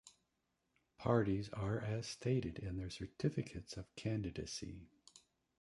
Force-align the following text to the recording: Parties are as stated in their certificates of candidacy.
Parties 0.97 1.49
are 1.53 1.79
as 1.79 2.07
stated 2.07 2.57
in 2.57 2.75
their 2.77 2.89
certificates 2.89 3.77
of 3.77 3.93
candidacy. 3.95 4.89